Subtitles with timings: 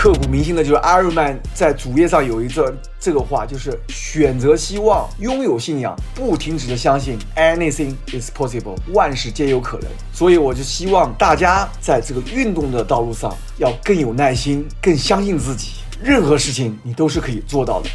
[0.00, 9.90] 刻骨铭心的就是 Ironman 在主页上有一段这个话，就是选择希望，拥有信仰，不停止的相信，anything is possible，万事皆有可能。
[10.12, 17.90] 所以我就希望大家在这个运动的道路上要更有耐心，更相信自己，任何事情你都是可以做到的。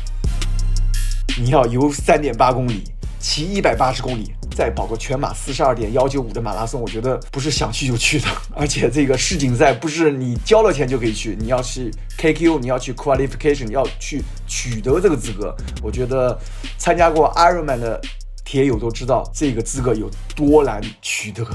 [1.41, 2.83] 你要游三点八公里，
[3.17, 4.33] 骑一百八十公里。
[4.53, 15.55] 再跑个全马四十二点幺九五的马拉松，我觉得不是想去就去的， 而且这个世锦赛不是你交了钱就可以去，你要去 KQ，你要去 qualification，要去取得这个资格。
[15.81, 16.39] 我觉得
[16.77, 17.99] 参加过 Ironman 的
[18.45, 21.45] 铁友都知道这个资格有多难取得。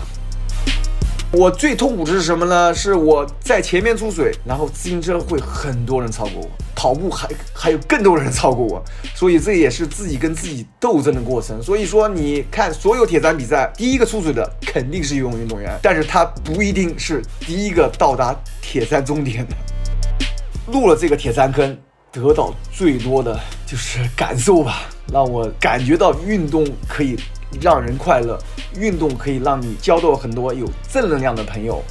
[1.30, 2.74] 我最痛苦的是什么呢？
[2.74, 8.82] 是我在前面出水，然后自行车会很多人超过我，跑步还还有更多人超过我，
[9.14, 11.62] 所以这也是自己跟自己斗争的过程。
[11.62, 19.54] 所以说，你看所有铁三比赛，第一个出水的肯定是游泳运动员，但是他不一定是第一个到达铁三终点的。
[20.72, 21.76] 入了这个铁三坑，
[22.10, 27.18] 得到最多的就是感受吧，让我感觉到运动可以。
[27.60, 28.38] 让人快乐，
[28.76, 31.82] 运动可以让你交到很多有正能量的朋友。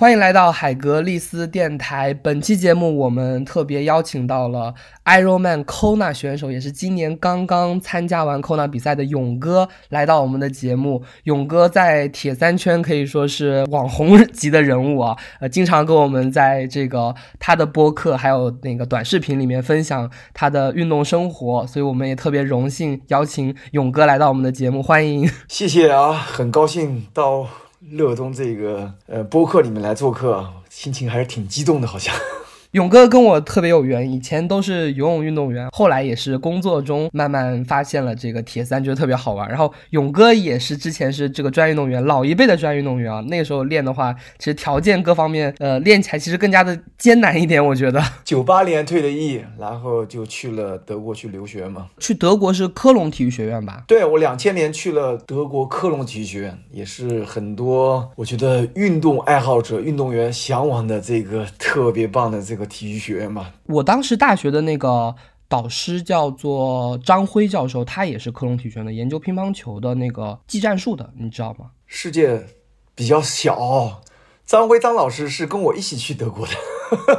[0.00, 2.14] 欢迎来到海格力斯电台。
[2.14, 11.02] 本期节目我们特别邀请到了 Ironman Kona 选手，也是今年刚刚参加完 Kona 比赛的勇哥来到我们的节目。
[11.24, 25.30] 勇哥在铁三圈可以说是网红级的人物啊，呃，经常跟我们在这个他的播客还有那个短视频里面分享他的运动生活，所以我们也特别荣幸邀请勇哥来到我们的节目，欢迎。
[25.46, 27.46] 谢谢啊，很高兴到。
[27.80, 32.14] 乐东这个呃播客里面来做客，心情还是挺激动的，好像。
[32.72, 39.48] 勇哥跟我特别有缘，以前都是游泳运动员，后来也是工作中慢慢发现了这个铁三，觉得特别好玩。
[39.48, 48.00] 然后勇哥也是之前是这个专业运动员，老一辈的专业运动员啊，那个时候练的话，其实条件各方面，呃，练起来其实更加的艰难一点，我觉得。
[48.24, 51.88] 九八年退的役，然后就去了德国去留学嘛。
[51.98, 53.82] 去德国是科隆体育学院吧？
[53.88, 62.59] 对，我两千年去了德国科隆体育学院，也是很多我觉得运动爱好者、运动员向往的这个特别棒的这个。
[62.66, 65.14] 体育学院嘛，我当时大学的那个
[65.48, 71.70] 导师叫做张辉教授，他也是科隆体育学院的，研究乒乓球的那个技战术的，你知道吗？
[71.86, 72.46] 世界
[72.94, 74.00] 比较小，
[74.46, 76.52] 张辉张老师是跟我一起去德国的，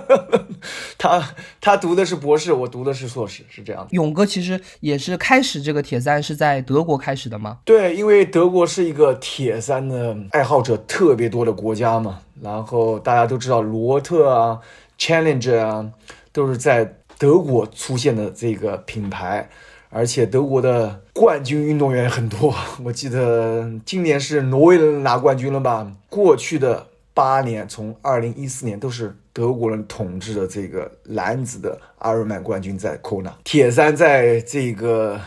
[0.98, 3.90] 他他读的是博士，我读的是硕士，是这样的。
[3.92, 7.58] 勇哥其实也是开始这个铁三是在德国开始的吗？
[7.66, 14.60] 对，因为德国是一个铁三的爱好者特别多的国家嘛，然后大家都知道罗特啊。
[15.02, 15.92] Challenge 啊，
[16.32, 19.50] 都是在德国出现的这个品牌，
[19.90, 22.54] 而且德国的冠军运动员很多。
[22.86, 25.92] 我记得今年是挪威人拿冠军了吧？
[26.08, 26.86] 过去的
[27.16, 35.20] 八年，从二零一四年都是德国人统治的这个男子的阿尔曼冠军在 Kona，铁三在这个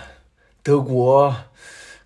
[0.63, 1.34] 德国。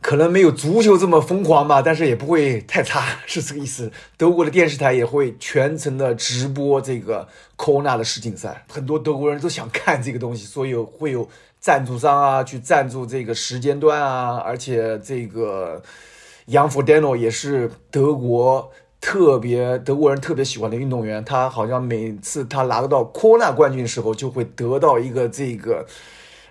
[0.01, 3.91] 可能没有足球这么疯狂吧，但是也不会太差，是这个意思。
[4.17, 7.27] 德国的电视台也会全程的直播这个
[7.57, 11.29] Kona 的世锦赛，很多德国人都想看这个东西，所以会有
[11.59, 15.83] 赞助商啊去赞助这个时间段啊，而且这个
[16.47, 18.71] Jan Frodeno 也是德国
[19.01, 25.85] 特别德国人特别喜欢的运动员，他好像每次他拿得到 Kona 冠军的时候，就会得到一个这个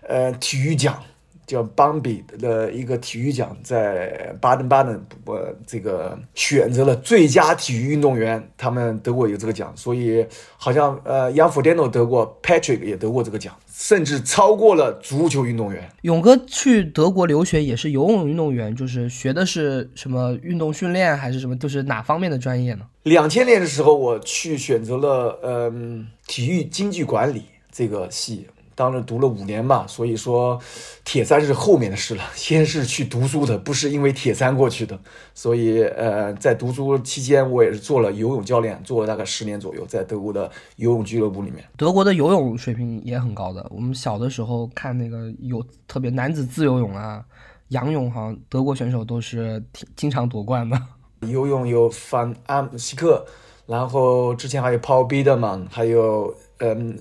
[0.06, 1.02] 呃体育奖。
[1.48, 10.26] 叫邦比的一个体育奖，在巴登巴登，我这个选择了最佳体育运动员，他们德国有这个奖，所以
[10.58, 15.90] 好像呃，杨福 Dano 得过，Patrick 也得过这个奖，甚至超过了足球运动员。
[16.02, 22.82] 勇哥去德国留学也是游泳运动员，就是学的是什么运动训练还是什么，就是哪方面的专业呢？
[23.04, 28.46] 两千年的时候，我去选择了嗯体育经济管理这个系。
[28.78, 30.62] 当时读了五年嘛，所以说
[31.04, 32.24] 铁三是后面的事了。
[32.36, 35.00] 先是去读书的，不是因为铁三过去的。
[35.34, 41.66] 所以，呃，在读书期间，我也是做了游泳教练，做了大概十年左右，在德国的游泳俱乐部里面。
[41.76, 43.66] 德国的游泳水平也很高的。
[43.72, 47.26] 我们小的时候看那个有特别男子自由泳啊、
[47.70, 50.80] 仰泳，好像德国选手都是挺经常夺冠的。
[51.28, 53.26] 游泳有范阿姆西克，
[53.66, 56.96] 然后之前还有 Paul Biederman，还有嗯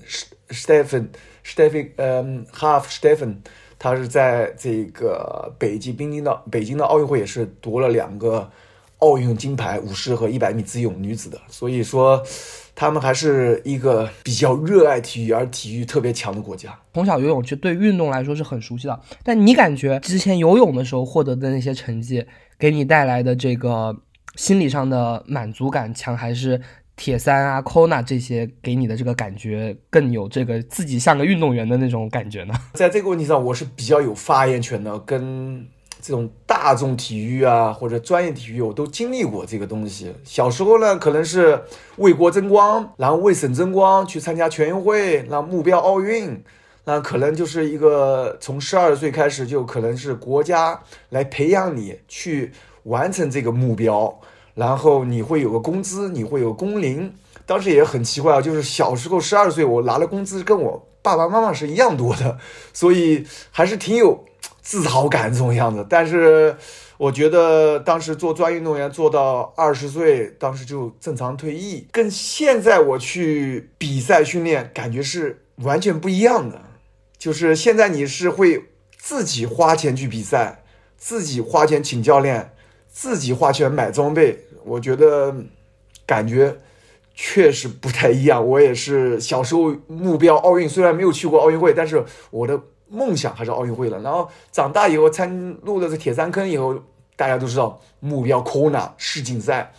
[0.49, 1.09] Stephen。
[1.47, 3.37] Stefan，嗯，Half Stephen，
[3.79, 8.49] 他是在这个北京、冰京的北京的奥运会也是夺了两个
[8.99, 11.39] 奥运金牌，五十和一百米自由泳女子的。
[11.47, 12.21] 所以说，
[12.75, 16.77] 他们还是一个比较热爱体育而体育特别强的国家。
[16.93, 18.99] 从小游泳就对运动来说是很熟悉的。
[19.23, 22.25] 但你感觉之前游泳的时候获得的那些成绩，
[22.59, 23.95] 给你带来的这个
[24.35, 26.59] 心理上的满足感强，还是
[26.97, 32.53] 铁三啊、Kona 这些给你的这个感觉更有这个自己像个运动员的那种感觉呢？
[32.73, 35.65] 在这个问题上，我是比较有发言权的，跟
[36.01, 40.11] 这种大众体育啊或者专业体育，我都经历过这个东西。
[40.23, 41.61] 小时候呢，可能是
[41.97, 46.43] 为国争光，然后为省争光，去参加全运会，那目标奥运。
[46.85, 52.51] 那可能就是一个从十二岁开始，就可能是国家来培养你去
[52.83, 54.17] 完成这个目标，
[54.57, 57.13] 然后你会有个工资，你会有工龄。
[57.45, 62.39] 当时也很奇怪啊，就是小时候十二岁，我拿的工资跟我爸爸妈妈是一样多的，
[62.73, 64.25] 所以还是挺有
[64.61, 65.85] 自豪感这种样子。
[65.87, 66.57] 但是
[66.97, 76.59] 我觉得当时做专业运动员做到二十岁，当时就正常退役，跟现在我去比赛训练感觉是完全不一样的。
[77.17, 78.65] 就是现在你是会
[78.97, 80.63] 自己花钱去比赛，
[80.97, 82.51] 自己花钱请教练，
[82.89, 84.43] 自己花钱买装备。
[84.67, 85.35] 我觉得
[86.05, 86.55] 感觉
[87.15, 88.45] 确实不太一样。
[88.45, 92.59] 我也是小时候目标奥运，虽然没有去过奥运会，但是我的
[92.89, 93.99] 梦想还是奥运会了。
[94.01, 96.77] 然后长大以后参入了这铁三坑以后，
[97.15, 99.71] 大家都知道目标 Kona 世锦赛，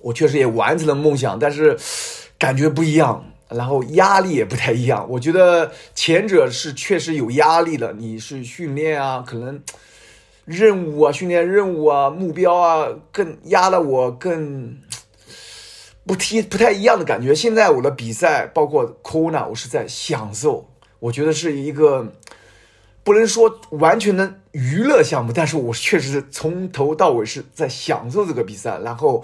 [0.00, 1.78] 我确实也完成了梦想，但是
[2.38, 3.24] 感觉不一样。
[3.50, 9.58] 然后压力也不太一样，我觉得前者是确实有压力的，你是训练啊，可能
[10.48, 14.78] 任务啊、训练任务啊、目标啊，更压得我更
[16.06, 17.34] 不踢不太一样的感觉。
[17.34, 20.66] 现在我的比赛，包括 Kona，我是在享受，
[21.00, 22.14] 我觉得是一个
[23.04, 29.22] 不能说完全的娱乐项目，但是我确实是从头到尾是在享受这个比赛，然后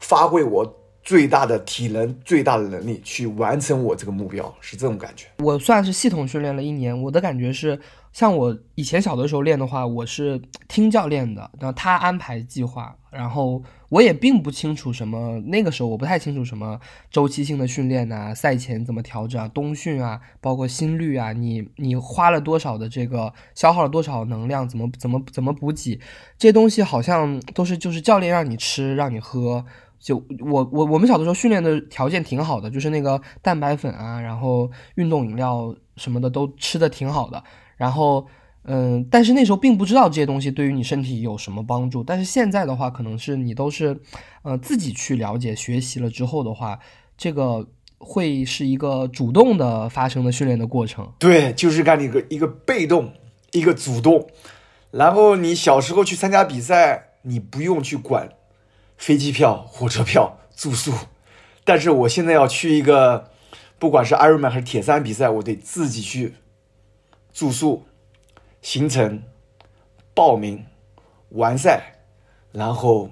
[0.00, 0.78] 发挥我。
[1.02, 5.26] 最大的体能、最大的能力去完成我这个目标，是这种感觉。
[5.38, 7.80] 我算是系统训练了一年，我的感觉是，
[8.12, 16.78] 像我以前小的时候练的话，我是听教练的，然后他安排计划，然后我也并不清楚什么，那个时候我不太清楚什么
[17.10, 25.98] 周期性的训练呐，赛前怎么调整啊，冬训啊，包括心率啊，你你花了多少的这个，消耗了多少能量，怎么怎么怎么补给，
[26.38, 29.64] 这些东西好像都是就是教练让你吃，让你喝。
[30.02, 37.42] 就我我我们小的时候训练的条件挺好的，就是那个蛋白粉啊，然后运动饮料什么的都吃的挺好的。
[37.76, 38.26] 然后
[38.64, 42.02] 嗯，但是那时候并不知道这些东西对于你身体有什么帮助。
[42.02, 44.00] 但是现在的话，可能是你都是
[44.42, 46.78] 呃自己去了解学习了之后的话，
[47.16, 47.68] 这个
[47.98, 51.12] 会是一个主动的发生的训练的过程。
[51.18, 53.12] 对，就是干一个一个被动，
[53.52, 54.26] 一个主动。
[54.90, 58.28] 然后你小时候去参加比赛，你不用去管。
[59.02, 60.92] 飞机票、火车票、住宿，
[61.64, 63.32] 但是我现在要去一个，
[63.76, 66.36] 不管是 Ironman 还是铁三比赛，我得自己去
[67.32, 67.82] 住宿、
[68.60, 69.24] 行程、
[70.14, 70.64] 报名、
[71.30, 71.96] 完赛，
[72.52, 73.10] 然后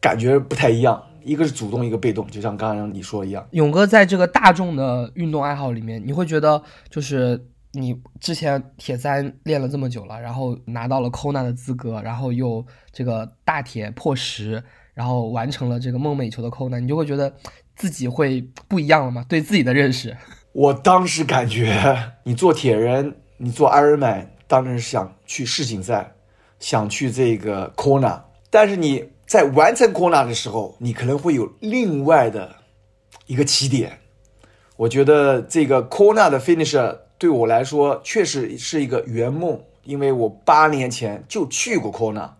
[0.00, 1.00] 感觉不太一样。
[1.22, 3.46] 一个是主动，一个被动，就像刚刚你说的一样。
[3.52, 14.62] 勇哥在这个大众的运动爱好里面，你会觉得就是你之前铁三练了这么久了，然后拿到了 Kona 的资格，然后又这个大铁破十。
[14.92, 17.32] 然后完成了这个梦寐以求的扣呢，你就会觉得
[17.74, 19.24] 自己会不一样了吗？
[19.26, 20.14] 对自己的认识，
[20.52, 26.12] 我当时感觉，你做铁人，你做 Ironman，当然是想去世锦赛，
[26.58, 28.20] 想去这个 Kona。
[28.50, 32.56] 但是你在完成 Kona 的时候，你可能会有另外的
[33.24, 34.00] 一个起点。
[34.76, 42.30] 我觉得这个 Kona 的 finisher 对我来说确实是一个圆梦，因为我八年前就去过 Kona。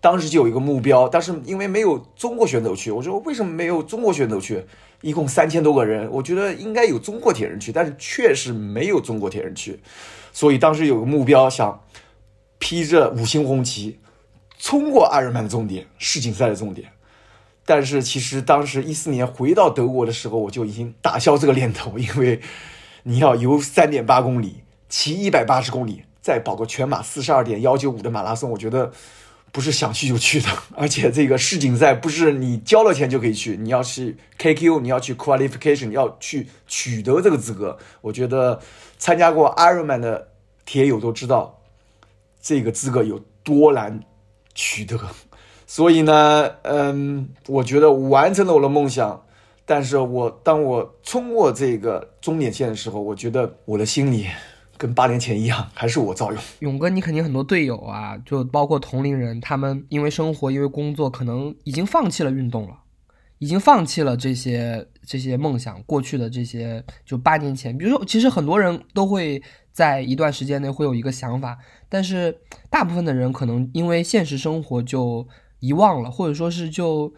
[0.00, 4.64] 当时就有一个目标，但是因为没有中国选手去，我说为什么没有中国选手去？
[5.00, 9.80] 一共三千多个人，我觉得应该有中国铁人去，但是确实没有中国铁人去，
[10.32, 11.84] 所以当时有个目标，想
[12.60, 13.98] 披着五星红旗
[14.56, 16.88] 冲过阿尔曼的终点，世锦赛的终点。
[17.64, 22.40] 但是其实当时一四年回到德国的时候，我就已经打消这个念头，因为
[23.08, 28.92] 你要游三点八公里，骑一百八十公里，再跑个全马四十二点幺九五的马拉松，我觉得。
[29.50, 37.78] 不是想去就去的， 而且这个世锦赛不是你交了钱就可以去，你要去 KQ，你要去 qualification，你要去取得这个资格。
[38.02, 38.60] 我觉得
[38.98, 40.28] 参加过 Ironman 的
[40.66, 41.62] 铁友都知道，
[42.42, 44.00] 这个资格有多难
[44.54, 45.00] 取得。
[45.66, 49.24] 所以呢，嗯，我觉得完成了我的梦想，
[49.68, 54.26] 但是我当我冲过这个终点线的时候，我觉得我的心里。
[54.80, 56.40] 跟八年前一样，还是我造用。
[56.60, 62.78] 勇哥，你肯定很多队友啊，就包括同龄人，他们因为生活、因为工作，可能已经放弃了运动了，
[63.38, 65.82] 已经放弃了这些这些梦想。
[65.82, 71.58] 过去的这些，就八年前，比如说，其实很多人都会在一段时间内会有一个想法，
[71.88, 72.38] 但是
[72.70, 75.26] 大部分的人可能因为现实生活就
[75.58, 77.12] 遗忘了，或者说是就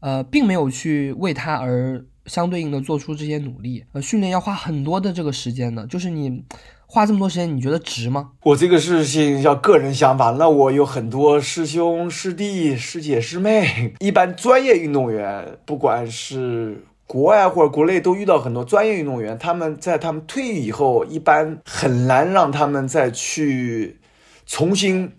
[0.00, 3.84] 呃，并没有去为他而相对应的做出这些努力。
[3.92, 6.44] 呃，训练要花很多的这个时间的，就是你
[6.86, 8.30] 花这么多时间，你觉得值吗？
[8.42, 16.84] 我这个事情要个人想法，那我有很多师兄师弟师姐师妹，一般专业运动员，不管是。
[17.10, 23.98] 国外或者国内都遇到很多专业运动员，他们在他们退役以后，一般很难让他们再去
[24.46, 25.10] 重新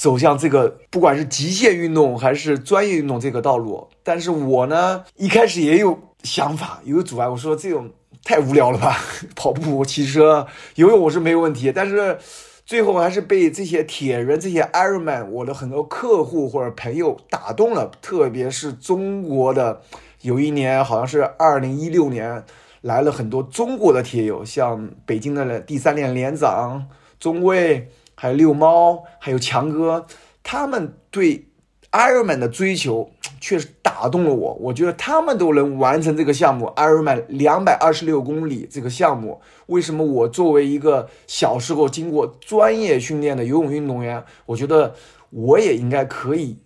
[0.00, 3.86] 走向这个不管是极限运动还是专业运动这个道路。
[4.02, 7.28] 但是我呢，一开始也有想法，有阻碍。
[7.28, 7.90] 我说这种
[8.24, 8.96] 太无聊了吧，
[9.36, 12.16] 跑步、骑车、游泳我是没有问题，但是
[12.64, 19.82] 最后还是被这些铁人、这些 Ironman 我的很多客户或者朋友打动了，特别是中国的。
[20.22, 22.42] 有一年好像是二零一六年，
[22.80, 26.88] 来了很多中国的铁友，像北京的第三连连长
[27.18, 30.04] 钟卫，还有遛猫，还有强哥，
[30.42, 31.46] 他们对
[31.90, 33.10] Ironman 的追求
[33.40, 34.54] 确实打动了我。
[34.60, 44.94] 我觉得他们都能完成这个项目，Ironman 两百二十六公里这个项目，为什么我作为一个小时候经过专业训练的游泳运动员，我觉得
[45.30, 46.58] 我也应该可以。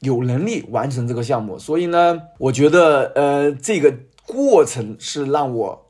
[0.00, 3.94] 有能力完成这个项目，所以呢，我觉得，呃，这个
[4.26, 5.86] 过程是让我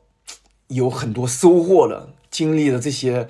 [0.67, 2.09] 有很多收获的。
[2.29, 3.27] 经历了这些，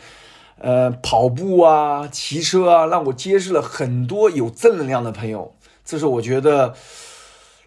[0.63, 5.53] 呃，跑步啊、骑车啊，让我结识了很多有正能量的朋友。
[5.83, 6.73] 这是我觉得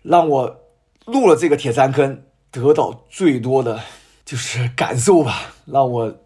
[0.02, 0.60] 让我
[1.04, 3.80] 入了这个铁三坑得到最多的
[4.24, 6.16] 就是感受吧，让我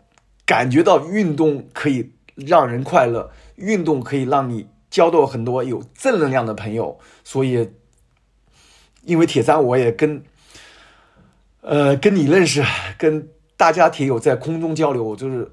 [0.47, 4.69] 感觉到运动可以让人快乐，运动可以让你。
[4.91, 7.71] 交到很多有正能量的朋友，所以
[9.05, 10.25] 因为铁三，我也跟
[11.61, 12.65] 呃跟你认识，
[12.99, 15.49] 跟大家铁友在空中交流，我就是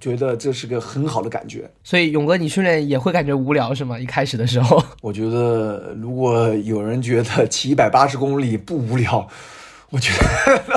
[0.00, 1.70] 觉得这是个很好的感觉。
[1.82, 3.98] 所以勇哥，你训练也会感觉无聊是吗？
[3.98, 9.28] 一开始的时候， 我觉得如果有人觉得骑一百八十公里不无聊，
[9.90, 10.68] 我觉得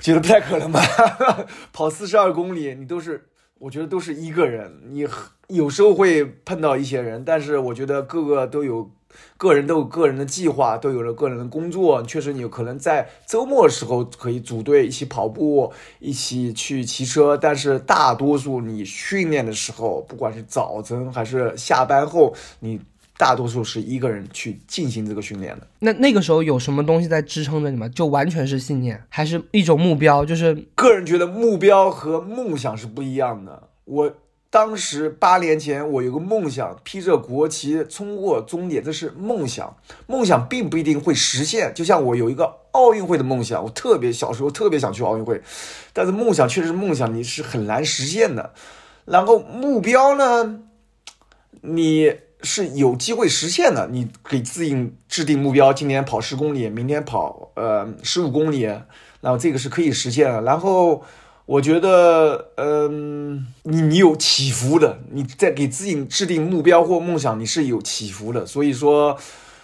[0.00, 0.80] 觉得不太可能吧？
[1.72, 3.26] 跑四十二公里，你都是。
[3.60, 5.06] 我觉得都是一个人，你
[5.48, 8.90] 有时候会碰到一些人，但是我觉得各个都有
[9.36, 12.02] 个人都有个人的计划，都有了个人的工作。
[12.02, 22.80] 确实，你有可能在周末的时候可以组队一起跑步，一起去骑车，但是大多数你训练的时候，不管是早晨还是下班后，你。
[23.20, 25.66] 大多数是一个人去进行这个训练的。
[25.80, 27.86] 那那个时候有什么东西在支撑着你吗？
[27.90, 30.24] 就完全是信念，还是一种目标？
[30.24, 33.68] 就是个人觉得目标和梦想是不一样的。
[33.84, 34.10] 我
[34.50, 39.76] 当时八年前，我有个梦想，披着国旗冲过终点，这是梦想。
[40.06, 41.72] 梦想并不一定会实现。
[41.74, 45.40] 就像我有一个奥运会的梦想，我特别小时候特别想去奥运会，
[45.92, 48.52] 但是梦想确实是梦想，你是很难实现的。
[49.04, 50.60] 然后目标呢，
[51.62, 52.14] 你。
[52.42, 53.86] 是有机会实现的。
[53.88, 60.40] 你给自己制定目标，今年跑十公里，明天跑呃十五公里，然后这个是可以实现的。
[60.40, 61.04] 然后
[61.46, 68.46] 我觉得，嗯，你你有起伏的，你在给自己制定目标或梦想，你是有起伏的。
[68.46, 69.18] 所以说，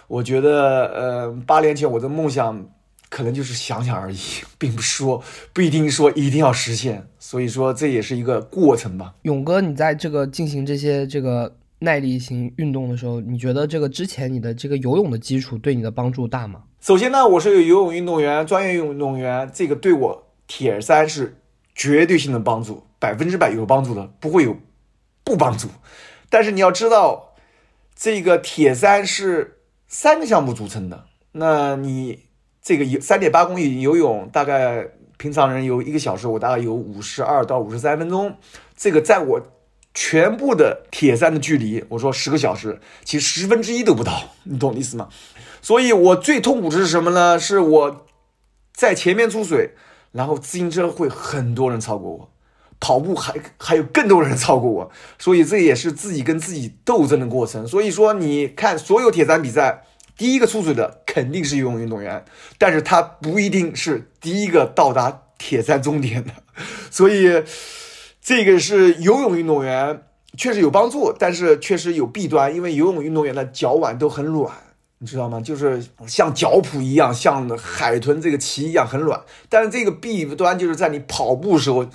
[0.07, 2.65] 我觉得，呃，八年前我的梦想
[3.09, 4.17] 可能就是想想而已，
[4.57, 7.07] 并不是说不一定说一定要实现。
[7.19, 9.13] 所以说，这也是一个过程吧。
[9.23, 11.55] 勇哥，你在这个进行这些这个。
[11.79, 16.63] 耐力型运动的时候，你觉得这个之前你的这个游泳的基础对你的帮助大吗？
[16.81, 21.37] 首先呢，我是游泳运动员，专业运动员，这个对我铁三是
[21.77, 24.57] 绝对性的帮助，百分之百有帮助的，不会有
[25.23, 25.69] 不帮助。
[26.29, 27.35] 但是你要知道，
[27.95, 32.25] 这个铁三是三个项目组成的，那你
[32.61, 38.35] 这个游三点八公里游泳，大概平常人游一个小时，我大概游五十二到五十三分钟，
[38.75, 39.41] 这个在我。
[39.99, 45.09] 全部的铁三的距离，我说十个小时，其实十分之一都不到，你懂我意思吗？
[45.59, 47.39] 所以我最痛苦的是什么呢？
[47.39, 48.05] 是我
[48.75, 49.71] 在前面出水，
[50.17, 52.29] 然后自行车会很多人超过我，
[52.79, 57.65] 跑步还还有更多人超过我，所以这也是自己跟自己斗争的过程。
[57.65, 59.83] 所以说，你看所有铁三比赛，
[60.17, 62.25] 第一个出水的肯定是游泳运动员，
[62.57, 66.31] 但是他不一定是第一个到达铁三终点的，
[66.91, 67.43] 所以。
[68.19, 70.01] 这个是游泳运动员
[70.37, 74.53] 确实有帮助，但是确实有弊端，因为游泳运动员的脚腕都很软，
[74.99, 75.39] 你知道吗？
[75.39, 79.21] 就是像脚蹼一样，像海豚这个鳍一样很软。
[79.47, 81.85] 但是这个弊端就是在你跑步时候，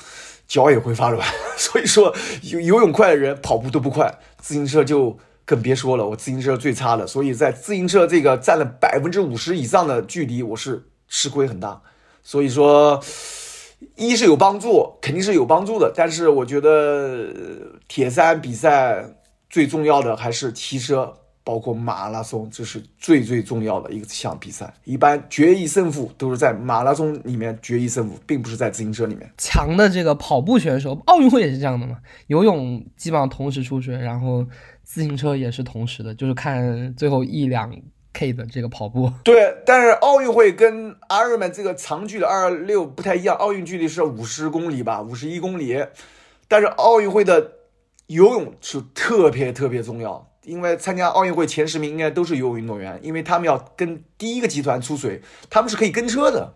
[0.47, 1.27] 脚也会发软。
[1.59, 6.07] 所以说游游泳快的人跑步都不快，自行车就更别说了。
[6.07, 11.83] 我自行车最差的，所以在自行车这个占了百分之五十以上的距离，我是吃亏很大。
[12.23, 13.03] 所以说。
[13.97, 15.93] 一是有帮助，肯定是有帮助的。
[15.93, 17.27] 但是我觉得
[17.89, 19.05] 铁三比赛
[19.51, 21.13] 最重要的还是骑车，
[21.45, 24.73] 包括马拉松，这是最最重要的一个项比赛。
[24.85, 29.29] 一般决一胜负都是在马拉松里面决一胜负，并不是在自行车里面。
[29.37, 31.99] 强的这个跑步选手，奥运会也是这样的嘛？
[32.29, 34.47] 游泳基本上同时出水，然后
[34.85, 37.75] 自行车也是同时的，就是看最后一两
[38.13, 39.13] K 的这个跑步。
[39.25, 45.85] 对，但是奥运会跟 Ironman 这个长距离二六不太一样，奥运距离是五十公里吧，五十一公里，
[46.47, 47.53] 但是奥运会的
[48.07, 50.29] 游泳是特别特别重要。
[50.45, 56.55] 因为参加奥运会前十名应该都是游泳运动员，因为他们要跟第一个集团出水，他们是可以跟车的。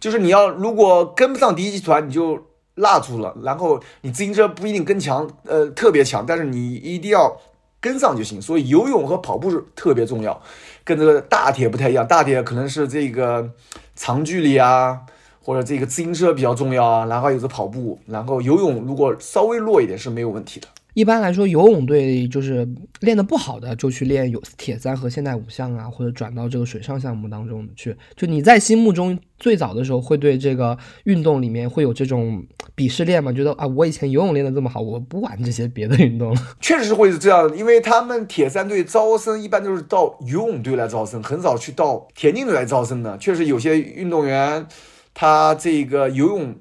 [0.00, 3.36] 就是你要如果跟不上第一集团，你就落住了。
[3.42, 7.36] 然后你自行车不一定跟强，呃，特别强，但是你一定要
[7.80, 8.40] 跟上就行。
[8.40, 10.40] 所以游泳和跑步是特别重要，
[10.84, 12.06] 跟这个大铁不太一样。
[12.06, 13.50] 大铁可能是这个
[13.96, 15.00] 长距离啊，
[15.42, 20.68] 或者这个自行车比较重要啊，然后有个跑步，然后游泳如果稍微弱一点是没有问题的。
[20.98, 27.96] 一般来说，游泳队就是练得不好的，就去练有铁三和现代五项啊，或者转到这个水上项目当中去。
[28.16, 33.32] 就你在心目中最早的时候，会对这个运动里面会有这种鄙视链吗？
[33.32, 36.42] 觉得啊，我以前游泳练得这么好，我不玩这些别的运动了。
[36.60, 43.16] 确实会是这样，因为他们铁三队招生一般都是到游泳队来招生，很少去到田径队来招生的。
[43.18, 44.66] 确实有些运动员，
[45.14, 46.56] 他这个游泳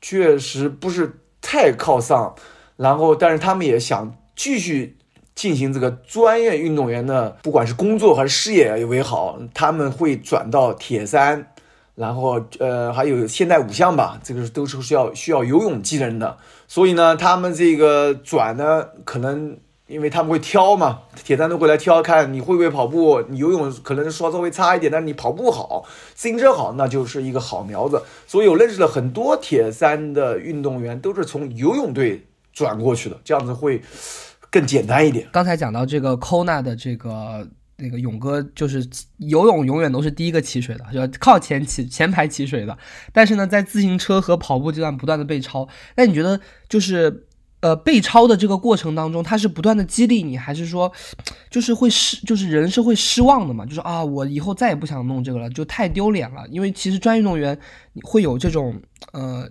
[0.00, 2.32] 确实不是太靠上。
[2.76, 4.98] 然后，但是他们也想继续
[5.34, 11.52] 进行这个专业运动员的，不管是工作还是事业为好，他们会转到铁三，
[11.94, 16.36] 然后呃还有现代五项吧，这个都是需要需要游泳技能的。
[16.68, 19.56] 所以呢，他们这个转呢，可能
[19.86, 28.02] 因为他们会挑嘛，铁三都会来挑，看你会不会跑步，你游泳可能说稍微差一点，但是你跑步好，自行车好，那就是一个好苗子。
[28.26, 32.26] 所以我认识了很多铁三的运动员，都是从游泳队。
[32.56, 33.82] 转过去的，这样子会
[34.50, 35.28] 更简单一点。
[35.30, 37.46] 刚才讲到这个 Kona 的这个
[37.76, 42.78] 那个勇哥，就是游泳永远都是第一个起水的，就靠前起前排起水的。
[43.12, 45.68] 但是呢，在自行车和跑步阶段不断的被超。
[45.96, 47.26] 那你觉得就是
[47.60, 50.90] 呃被超的这个过程当中，他是不断的激励你，还是说
[51.50, 53.66] 就是会失，就是人是会失望的嘛？
[53.66, 56.46] 就是啊，我以后再也不想弄这个了，就太丢脸了。
[56.48, 57.58] 因为其实专业运动员
[58.02, 58.80] 会有这种
[59.12, 59.46] 呃。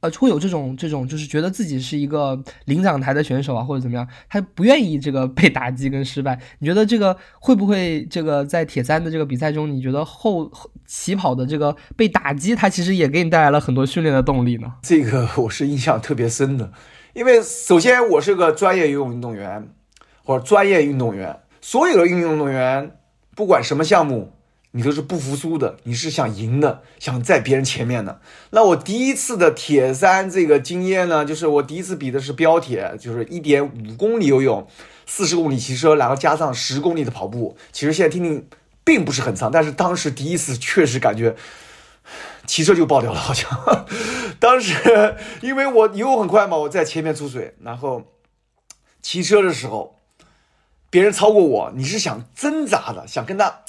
[0.00, 6.40] 呃，会有这种这种，就是觉得自己是一个领奖台的选手啊，或者怎么样，他不愿意这个被打击跟失败。
[6.58, 10.50] 你觉得这个会不会这个在铁三的这个比赛中，你觉得后
[10.86, 14.72] 起跑的这个被打击，它其实也给你带来了很多训练的动力呢？
[14.82, 16.72] 这个我是印象特别深的，
[17.12, 19.68] 因为首先我是个专业游泳运动员，
[20.24, 22.96] 或者专业运动员，所有的运运动员
[23.36, 24.32] 不管什么项目。
[24.72, 28.20] 你都是不服输的，你是想赢的，想在别人前面的。
[28.50, 34.64] 那我第一次的铁三这个经验呢，就是我第一次比的是标铁，就是一点五公里游泳，
[35.06, 37.56] 四十公里骑车，然后加上十公里的跑步。
[37.72, 38.46] 其实现在听听
[38.84, 41.34] 并不是很长，但是当时第一次确实感觉
[42.46, 43.50] 骑车就爆掉了，好像。
[44.38, 48.04] 当时因为我游很快嘛，我在前面出水，然后
[49.02, 49.96] 骑车的时候
[50.88, 53.62] 别人超过我，你是想挣扎的，想跟他。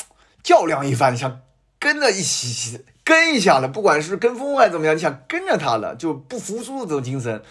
[0.43, 1.41] 较量一番，想
[1.79, 7.41] 跟着一起跟一下了，不管是跟风还是怎么样，你想跟着他了，就不服输的这种精神。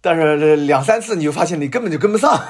[0.00, 2.42] 但是两三次你就发现你根本就跟不上，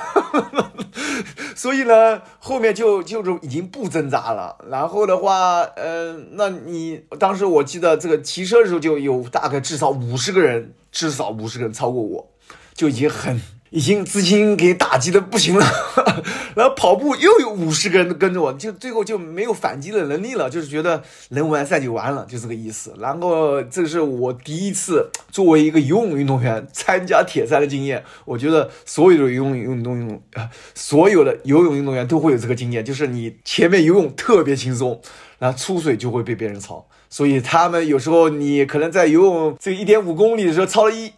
[1.54, 4.56] 所以呢，后面就就是已经不挣扎了。
[4.70, 12.30] 然后的话，嗯，那你当时我记得这个骑车的时候就有大概至少五十个人，至少五十个人超过我，
[12.74, 13.38] 就已经很。
[13.72, 15.66] 已经资金给打击的不行了，
[16.54, 22.94] 然后跑步又有五十个人跟着我，就最后就没有反击的能力了，就是觉得能完赛就完了，就这个意思。
[23.00, 35.00] 然后这是我第一次作为一个游泳运动员参加铁三的经验，我觉得所有的游泳运动运啊，所有的游泳运动员都会有这个经验，就是你前面游泳特别轻松，
[35.38, 41.10] 然后出水就会被别人超，所以他们有时候你可能在游泳这一点五公里的时候超了一。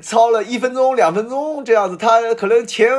[0.00, 2.90] 超了一分钟、两分钟这样子，他可能前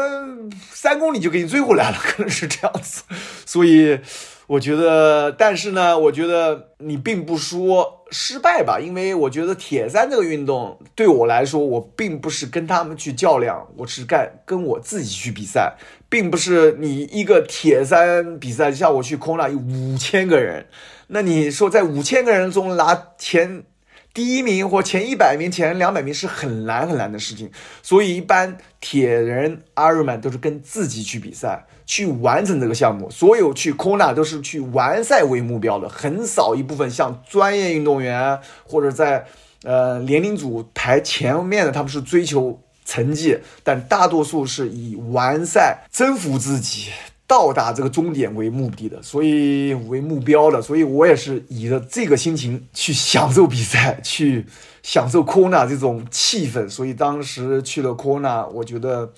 [0.71, 3.03] 三公里就给你追回来了，可能是这样子。
[3.45, 3.99] 所以
[4.47, 15.75] 我觉得，但是呢，我觉得你并不说失败吧，因为我觉得铁三这个运动对我来说，我并不是跟他们去较量，我是干跟我自己去比赛，
[16.09, 20.65] 并不是你一个铁三比赛，像我去空了有五千个人，
[21.07, 23.63] 那你说在五千个人中拿前。
[24.13, 27.49] 第一名或前一百名、前两百名是很难很难的事情，
[27.81, 33.09] 所以一般铁人阿尔曼都是跟自己去比赛，去完成这个项目。
[33.09, 39.25] 所有去 Kona 都是去完赛为目标的，很少一部分像专业运动员或者在
[39.63, 46.91] 呃年龄组排前面的，他们是追求成绩，但大多数是以完赛征服自己。
[47.33, 54.45] 到达这个终点为目的的，所以为目标的，所以我也是以着这个心情去享受比赛，去
[54.83, 56.69] 享受 Kona 这种气氛。
[56.69, 59.11] 所以当时去了 Kona，我觉得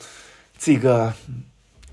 [0.58, 1.14] 这个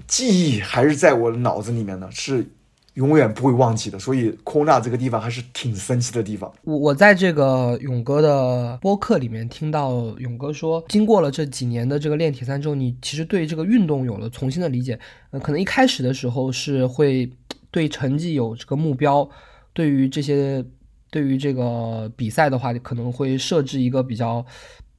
[0.06, 2.46] 记忆还是在我的脑子里面的，是。
[2.94, 6.52] 永远不会忘记的，所以科纳这个地方还是挺神奇的地方。
[6.62, 14.98] 我我在这个勇哥的播客里面听到勇哥说，经过了这几年的这个练铁三之后，你其实对这个运动有了重新的理解。
[15.30, 17.30] 呃，可能一开始的时候是会
[17.70, 19.28] 对成绩有这个目标，
[19.72, 20.64] 对于这些
[21.10, 24.44] 对于这个比赛的话，可能会设置一个比较。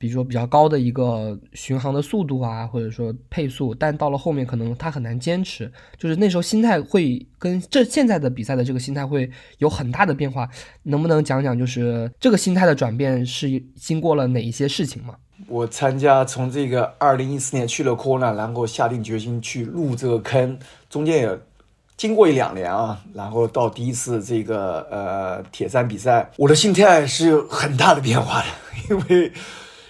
[0.04, 10.46] 比如说比较高的一个巡航的速度啊，或者说配速，但到了后面可能他很难坚持，就是那时候心态会跟这现在的比赛的这个心态会有很大的变化。
[10.84, 15.16] 能不能讲讲，就是这个心态的转变是经过了哪一些事情吗？
[15.48, 21.40] 我参加从这个二零一四年去了 Kona，然后下定决心去入这个坑，中间也
[21.96, 28.48] 经过一两年啊，然后到第一次这个呃铁三比赛，我的心态是有很大的变化的，
[28.90, 29.32] 因为。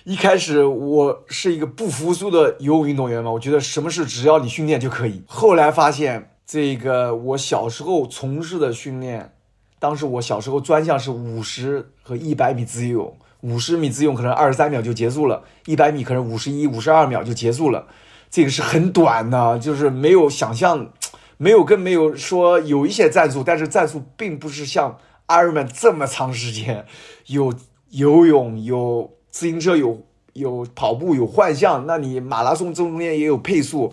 [0.05, 5.23] 一开始我是一个不服输的游泳运动员嘛，我觉得什么事只要你训练就可以。
[5.25, 9.33] 后来发现，这个我小时候从事的训练，
[9.79, 13.17] 当时我小时候专项是五十和一百米自由泳，
[13.53, 17.87] 五十米自由泳可能二十三秒就结束了，一百米可能五十一、五十二秒就结束了，
[18.29, 20.91] 这个是很短的，就是没有想象，
[21.37, 26.85] 没有跟没有说有一些战术，但是战术并不是像阿尔曼这么长时间，
[27.27, 27.53] 有
[27.91, 29.13] 游泳有。
[29.33, 29.99] 自行车有
[30.33, 33.91] 有跑步有幻象，那你马拉松中间也有配速，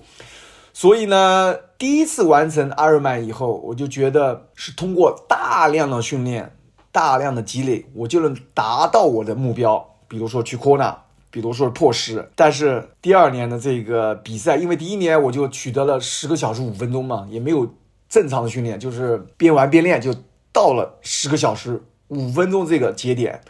[0.74, 6.54] 所以呢，第一次完成阿尔曼以后，我就觉得是通过大量的训练、
[6.92, 9.96] 大量的积累，我就能达到我的目标。
[10.06, 10.94] 比如说去 Kona，
[11.30, 12.28] 比如说破十。
[12.36, 17.74] 但是第二年的这个比赛，因为第一年我就取得了十个小时五分钟嘛，也没有
[18.10, 20.14] 正常的训练，就是边玩边练，就
[20.52, 23.40] 到了十个小时五分钟这个节点。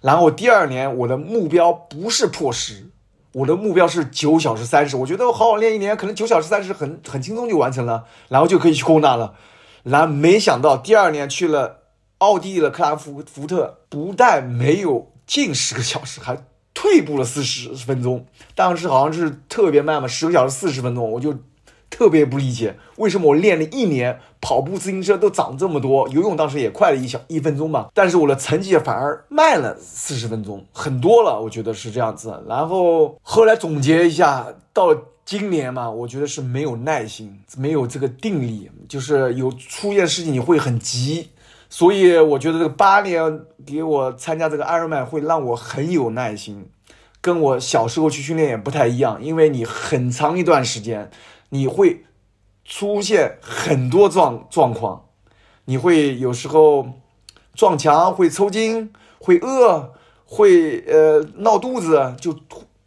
[0.00, 2.90] 然后第二年我的目标不是破十，
[3.32, 4.96] 我的目标是九小时三十。
[4.96, 9.34] 我觉得我好好练一年，可能九小时三十很很轻松就完成了，然后就可以去空大了。
[9.82, 11.82] 然后没想到第二年去了
[12.18, 18.26] 奥地利的克拉夫福特，不但没有进十个小时，还退步了四十分钟。
[18.54, 21.34] 当时好像是特别慢嘛，十个小时四十分钟，我就。
[22.00, 32.42] 特别不理解为什么我练了一年跑步、自行车都长这么多，游泳当时也快了一小一分钟吧，但是我的成绩反而慢了四十分钟，很多了，我觉得是这样子。
[32.48, 41.28] 然后后来总结一下，到今年嘛，我觉得是没有耐心，没有这个定力，就是有出现事情你会很急，
[41.68, 46.64] 所以我觉得这个八年给我参加这个艾尔曼会让我很有耐心，
[47.20, 51.10] 跟我小时候去训练也不太一样，因为你很长一段时间。
[51.50, 52.04] 你会
[52.64, 55.04] 出现很多状状况，
[55.64, 56.88] 你会有时候
[57.54, 59.92] 撞墙，会抽筋，会饿，
[60.24, 62.14] 会呃闹肚子。
[62.20, 62.34] 就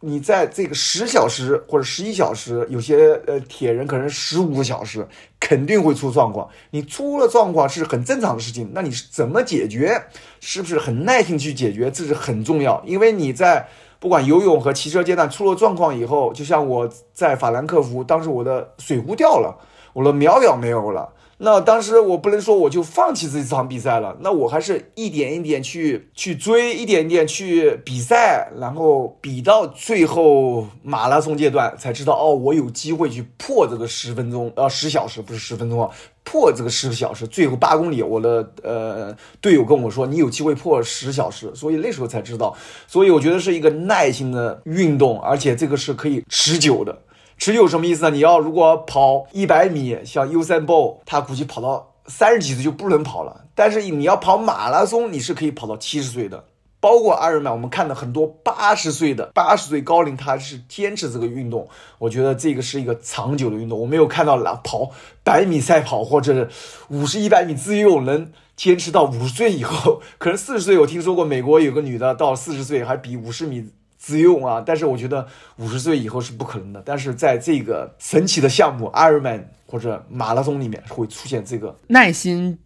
[0.00, 5.06] 你在这个十小时或者十一小时，有些呃铁人可能十五个小时，
[5.38, 6.48] 肯定会出状况。
[6.70, 10.02] 你出了状况是很正常的事情，那你是怎么解决？
[10.40, 11.90] 是不是很耐心去解决？
[11.90, 13.68] 这是很重要，因为你在。
[14.04, 19.58] 不管游泳和骑车阶段出了状况以后，就像我在法兰克福，当时我的水壶掉了，
[19.94, 21.08] 我的秒表没有了。
[21.38, 35.90] 那当时我不能说我就放弃这场比赛了，那我还是一点一点去去追，一点一点去比赛，然后比到最后马拉松阶段才知道，哦，我有机会去破这个十分钟，呃，十小时不是十分钟啊。
[36.24, 42.56] 破这个十个小时，最后八公里，我的呃队友跟我说，你有机会破十小时，所以那时候才知道，
[42.86, 46.98] 所以我觉得是一个耐心的运动，而且这个是可以持久的。
[47.36, 48.10] 持久什么意思呢？
[48.10, 56.44] 你要如果跑一百米，像 U 三 Bolt，他估计跑到三十几岁就不能跑了，但是你要跑马拉松，你是可以跑到七十岁的。
[56.84, 61.66] 包括阿尔曼，我们看到很多八十岁的八十岁高龄，他是坚持这个运动。
[61.98, 63.80] 我觉得这个是一个长久的运动。
[63.80, 64.90] 我没有看到哪跑
[65.22, 66.46] 百米赛跑或者
[66.90, 70.02] 五十一百米自由泳能坚持到五十岁以后。
[70.18, 73.66] 可能四十岁，我听说过美国有个女的到四十岁还比五十米
[73.96, 74.62] 自由泳啊。
[74.66, 76.82] 但是我觉得五十岁以后是不可能的。
[76.84, 82.58] 但是在这个神奇的项目阿尔曼或者马拉松里面会出现这个耐心。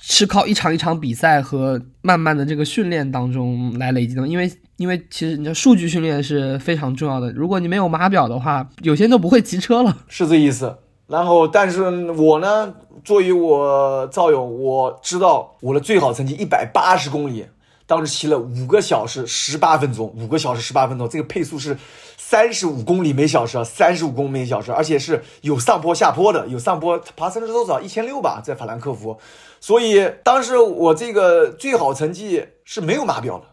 [0.00, 7.30] 是靠一场一场比赛和慢慢的这个训练当中来累积的，因为因为其实你的数据训练是非常重要的。
[7.32, 9.96] 如果你没有码表的话，有些人都不会骑车了。
[10.08, 10.76] 是这意思。
[11.06, 17.44] 然后，但是我呢，作为我造勇，我知道我的最好成绩一百八十公里，
[17.86, 21.76] 当时骑了五个小时十八分钟，五个小时十八分钟，这个配速是
[22.16, 27.80] 三十五公里每小时，三十五公里每小时，而且是有上坡下坡的，有上坡，爬升是多少？
[27.80, 29.18] 一千六吧，在法兰克福。
[29.60, 33.44] 所以当时我这个最好成绩是没有码表的，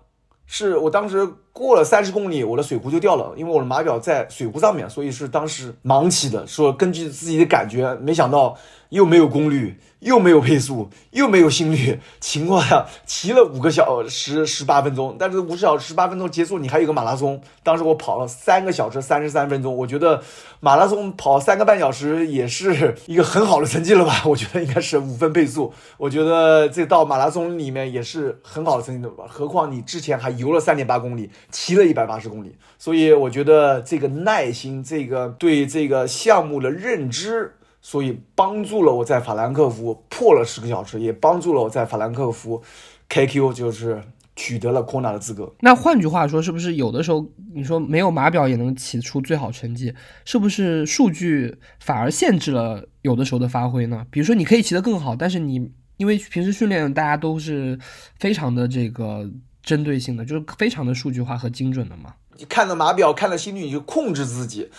[0.46, 8.56] 是我当时过了三十公里，我的水壶就掉了，因为我的码表在水壶上面，所以是当时盲骑的，说根据自己的感觉，没想到
[8.90, 9.80] 又没有功率。
[10.02, 17.40] 又没有配速，又没有心率，情况下骑了五个小时十八分钟，但是五小时十八分钟结束，你还有个马拉松。
[17.62, 20.20] 当时我跑了三个小时三十三分钟，我觉得
[20.60, 24.24] 马拉松跑三个半小时也是一个很好的成绩了吧？
[24.26, 29.26] 我觉得应该是五分配速，我觉得这到马拉松里面也是很好的成绩吧？
[29.28, 37.54] 何况你之前还游了三点八公里，骑了一百八十公里，所以我觉得这个耐心，这个对这个项目的认知。
[37.84, 42.62] 所以帮助了我在法兰克福破了十个小时，也帮助了我在法兰克福
[43.10, 44.04] KQ 就是
[44.36, 45.52] 取得了 Kona 的资格。
[45.62, 47.26] 那换句话说，是不是有的时候
[47.56, 49.92] 你说没有码表也能骑出最好成绩？
[50.26, 54.06] 是不是数据反而限制了有的时候的发挥呢？
[54.12, 57.80] 比如说你可以骑得更好，但是你因为平时训练大家都是
[58.20, 59.28] 非常的这个
[59.64, 62.14] 针对性的，就是非常的数据化和精准的嘛。
[62.38, 64.70] 你看了码表，看了心率，你就控制自己。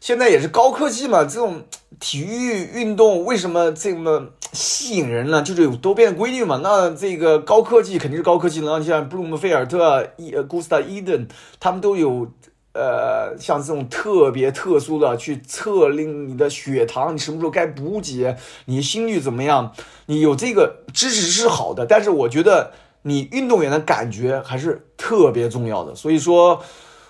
[0.00, 1.64] 现在也是高科技嘛，这种
[1.98, 5.42] 体育运动为什么这么吸引人呢？
[5.42, 6.60] 就是有多变规律嘛。
[6.62, 11.26] 那这个高科技肯定是高科技，然后像布鲁姆菲尔特、伊呃古斯塔伊登，
[11.58, 12.30] 他们都有
[12.74, 19.72] 呃像这种特别特殊的去测令你的血糖，你什么时候该补给，你心率怎么样，
[20.06, 21.84] 你有这个知识是好的。
[21.84, 22.70] 但是我觉得
[23.02, 26.62] 你运动员的感觉还是特别重要的，所以说。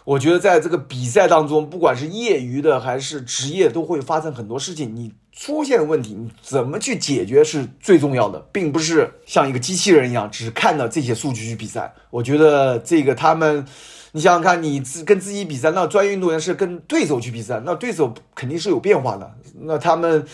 [0.04, 4.96] 我觉得在这个比赛当中，不管是业余的还是职业，都会发生很多事情。
[4.96, 11.92] 你出现问题，你怎么去解决是最重要的，并不是像一个机器人一样只看到这些数据去比赛。
[12.08, 13.66] 我觉得这个他们，
[14.12, 19.30] 你想想看，你自跟自己比赛，那专业运动员是跟对手去比赛，那对手肯定是有变化的。
[19.60, 20.24] 那他们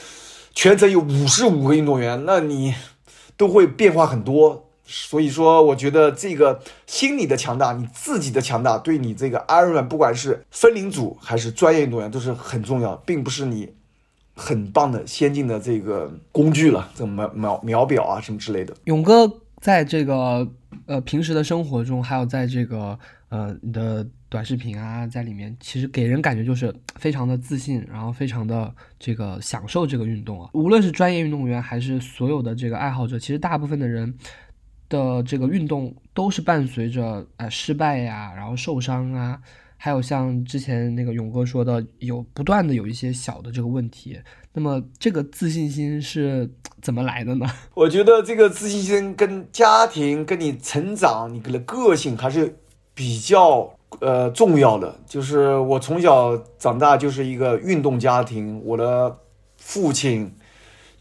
[0.55, 2.73] 全程有五十五个运动员，那你
[3.37, 4.64] 都会变化很多。
[4.87, 13.73] 所以说，我觉得这个心理的强大，你自己的强大，对你这个 IRON 不管是分龄组还是专业运动员，都是很重要，并不是你
[14.35, 18.77] 很棒的先进的这个工具了，这秒秒秒表啊什么之类的。
[18.85, 20.47] 勇哥在这个
[20.85, 22.99] 呃平时的生活中，还有在这个
[23.31, 30.51] 呃你的短视频啊，在里面，其实给人感觉就是非常的自信，然后非常的这个享受这个运动啊。
[30.53, 34.15] 无论是专业运动员还是所有的这个爱好者，其实大部分的人。
[34.89, 39.41] 的这个运动都是伴随着呃失败呀，然后受伤啊，
[39.77, 44.21] 还有像之前那个勇哥说的，有不断的有一些小的这个问题。
[44.53, 46.49] 那么这个自信心是
[46.81, 47.47] 怎么来的呢？
[47.75, 52.57] 我觉得这个自信心跟家庭、跟你成长、你的个性还是
[52.95, 55.01] 比较呃重要的。
[55.07, 59.19] 就是我从小长大就是一个运动家庭，我的
[59.57, 60.33] 父亲。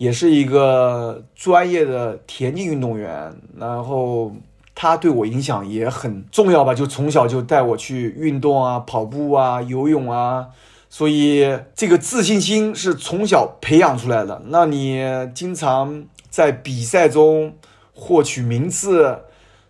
[0.03, 4.33] 也是一个专业的田径运动员，然后
[4.75, 10.49] 他对我影响也很重要吧，就从小就带我去运动啊，跑步啊，游泳啊，
[10.89, 14.41] 所以这个自信心是从小培养出来的。
[14.47, 15.01] 那你
[15.33, 17.55] 经常在比赛中
[17.93, 19.19] 获取名次，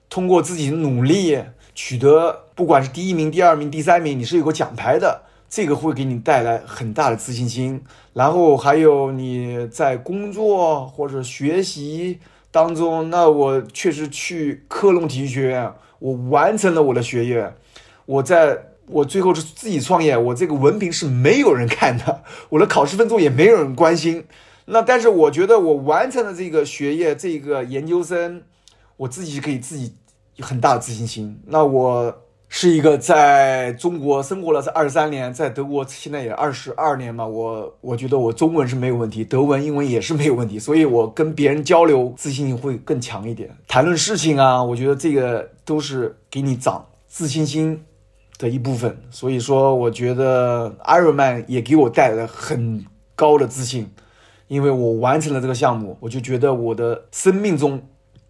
[0.09, 1.37] 通过自己的努力
[1.75, 5.21] 取得，不管是第一名、第二名、第三名，你是有个奖牌的。
[5.55, 7.79] 这个会给你带来很大的自信心，
[8.13, 12.17] 然后还有你在工作或者学习
[12.49, 17.53] 当中，那我确实去科隆体育学院，我完成了我的学业，
[18.07, 24.25] 我在我最后是自己创业，我这个文凭是没有人看的，我的考试分数也没有人关心，
[24.65, 28.41] 那但是我觉得我完成了这个学业，这个研究生，
[28.97, 29.93] 我自己可以自己
[30.37, 32.21] 有很大的自信心，那我。
[32.55, 43.49] 是一个在中国生活了这二十三年，在德国现在也二十二年嘛，我我觉得我中文是没有问题，德文、英文也是没有问题，所以我跟别人交流自信心会更强一点。
[43.67, 47.83] 谈论事情啊，我觉得这个都是给你长自信心
[48.37, 48.95] 的一部分。
[49.09, 52.85] 所以说，我觉得 Ironman 也给我带来了很
[53.15, 53.89] 高的自信，
[54.47, 57.81] 因为我完成了这个项目，我就觉得我的生命中。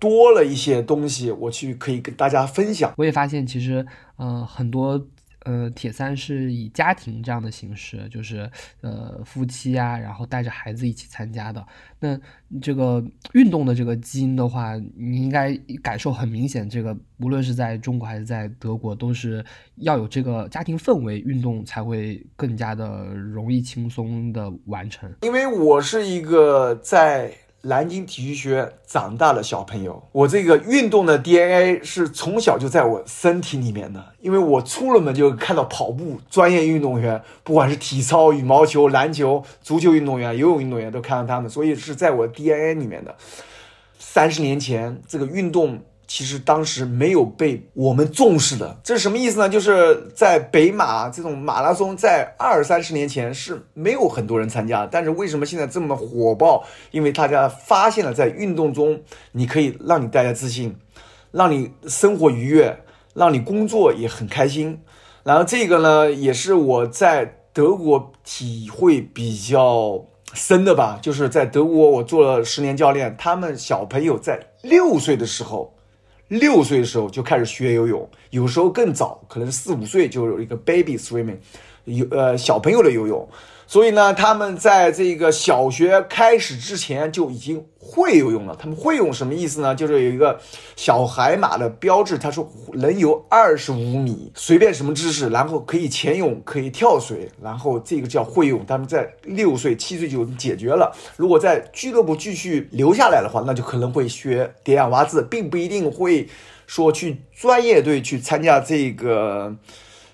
[0.03, 2.93] 多了一些东西，我去可以跟大家分享。
[2.97, 3.85] 我也发现，其实，
[4.17, 5.01] 呃，很多，
[5.45, 11.65] 呃，铁三是以家庭这样的形式，就是呃，夫妻啊，然后带着孩子一起参加的。
[12.01, 12.19] 那
[12.61, 16.69] 这个运动的这个基因的话，你应该感受很明显。
[16.69, 19.41] 这个无论是在中国还是在德国，都是
[19.77, 25.09] 要有这个家庭氛围，运动才会更加的容易轻松的完成。
[25.21, 27.33] 因为我是一个在。
[27.65, 43.15] 南京体育学院长大的小朋友，我这个运动的 DNA 是从小就在我身体里面的，因为我出了门就看到跑步专业运动员，不管是体操、羽毛球、篮球、足球运动员、游泳运动员，都看到他们，所以是在我 DNA 里面的。
[43.97, 45.79] 三十年前，这个运动。
[46.15, 49.49] 其实当时没有被我们重视的，这是什么意思呢？
[49.49, 56.63] 就是在北马这种马拉松，在二三十年前是没有很多人参加，但是为什么现在这么火爆？
[56.91, 60.77] 因为大家发现了，在运动中你可以让你带来自信，
[61.31, 62.77] 让你生活愉悦，
[63.15, 64.83] 让你工作也很开心。
[65.23, 75.72] 然后这个呢，也是我在德国体会比较深的吧，就是在德国我做了十年教练，他们小朋友在六岁的时候。
[76.39, 81.37] 六岁的时候就开始学游泳，有时候更早，可能四五岁就有一个 baby swimming，
[81.85, 83.27] 有呃小朋友的游泳。
[83.73, 88.55] 所以呢，他们在这个小学开始之前就已经会游泳了。
[88.55, 89.73] 他们会泳什么意思呢？
[89.73, 90.39] 就是有一个
[90.75, 98.63] 小海马的标志，他说能游二十五米，随便什么姿势，然后可以潜泳，可以跳水，然后这个叫会泳。
[98.63, 100.95] 他们在六岁、七岁就解决了。
[101.17, 106.29] 如果在俱乐部继续留下来的话，那就可能会学叠氧蛙字，并不一定会
[106.67, 109.55] 说去专业队去参加这个。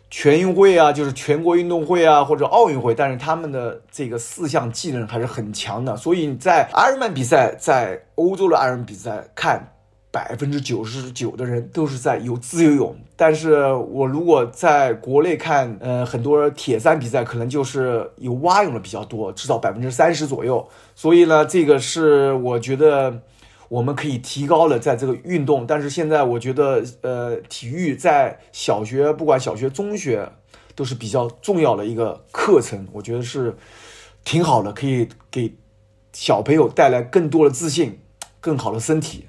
[0.10, 5.96] 全运会啊，就是全国运动会啊，或者奥运会，但是他们的这个四项技能还是很强的。
[5.96, 9.72] 所以你在阿尔曼比赛，在欧洲的阿尔曼比赛看，
[10.12, 12.96] 百分之九十九的人都是在游自由泳。
[13.16, 20.68] 但是我如果在国内看，呃，很多铁三比赛，可能就是有蛙泳的比较多，至少百分之三十左右。
[20.96, 23.20] 所以呢，这个是我觉得。
[23.70, 30.28] 我们可以提高了在这个运动，但是现在我觉得，呃，体育在小学，不管小学、中学，
[30.76, 32.88] 都是比较重要的一个课程。
[32.92, 33.56] 我觉得是
[34.26, 35.56] 挺好的，可以给
[36.12, 38.00] 小朋友带来更多的自信、
[38.40, 39.26] 更好的身体、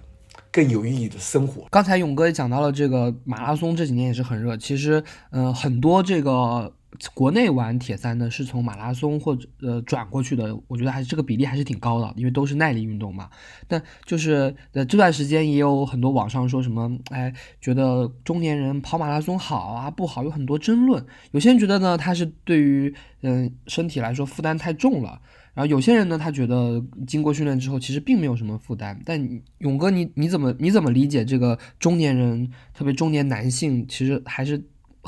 [0.50, 1.66] 更有意义的生活。
[1.70, 4.56] 刚才勇哥也讲到了这个马拉松，这几年也是很热。
[4.56, 6.72] 其实，嗯，很多这个。
[7.14, 13.30] 国内玩铁三的是从马拉松或者呃转过去的，我觉得还是这个比例还是挺高的，因为都是耐力运动嘛。
[13.68, 21.04] 但就是呃这段时间也有很多网上说什么，哎，觉得中年人跑马拉松好啊不好，有很多争论。
[21.30, 25.20] 有些人觉得呢，他是对于嗯身体来说负担太重了，
[25.54, 29.00] 然后有些人呢，他觉得经过训练之后其实并没有什么负担。
[29.04, 34.60] 但勇哥，你你怎么你怎么理解这个中年人，特别中年男性，其实还是？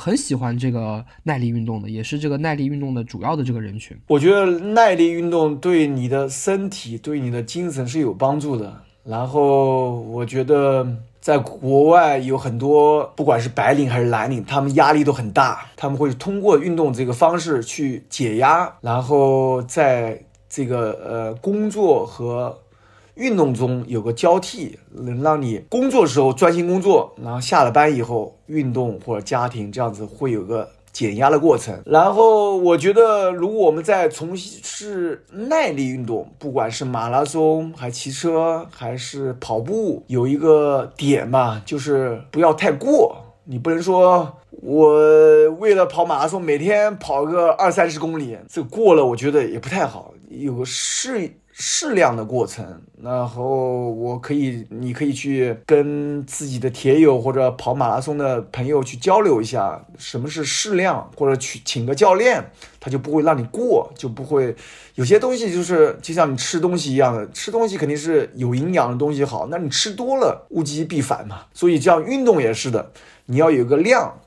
[0.02, 3.96] 很喜欢这个耐力运动的，也是这个耐力运动的主要的这个人群。
[4.08, 8.82] 我觉得耐力运动对你的身体、对你的精神是有帮助的。
[9.04, 10.84] 然后我觉得
[11.20, 22.58] 在国外有很多，不管是白领还是蓝领，他们压力都很大，他们会通过运动这个方式去解压，然后在这个呃工作和。
[23.14, 31.78] 运动中有个交替，能让你工作时候专心工作，然后下了班以后运动或者家庭这样子会有个减压的过程。
[31.84, 43.16] 然后我觉得，如果我们在从事耐力运动，不管是马拉松、还骑车还是跑步，有一个点嘛，就是不要太过。
[43.44, 51.30] 你不能说我为了跑马拉松，每天跑个二三十公里，这过了我觉得也不太好，有个适。
[51.52, 62.42] 适量的过程，然后我可以，你可以去跟自己的铁友或者跑马拉松的朋友去交流一下，什么是适量，或者去请个教练，
[62.80, 64.56] 他就不会让你过，就不会
[64.94, 72.90] 有些东西就是就像你吃东西一样的，吃东西肯定是有营养的东西好，那你吃多了物极必反嘛，所以这样运动也是的，
[73.26, 74.18] 你要有个量。